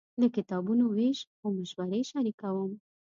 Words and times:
د 0.21 0.23
کتابونو 0.35 0.83
وېش 0.95 1.19
او 1.43 1.49
مشورې 1.59 2.01
شریکوم. 2.11 2.71